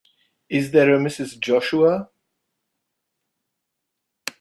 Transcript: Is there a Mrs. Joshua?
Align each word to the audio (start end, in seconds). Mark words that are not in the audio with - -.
Is 0.49 0.71
there 0.71 0.95
a 0.95 0.97
Mrs. 0.97 1.37
Joshua? 1.39 2.09